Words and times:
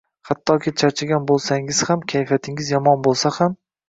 Hattoki 0.27 0.71
charchagan 0.81 1.27
bo‘lsangiz 1.31 1.81
ham, 1.89 2.01
kayfiyatingiz 2.13 2.73
yomon 2.73 3.05
bo‘lsa 3.09 3.33
ham. 3.37 3.55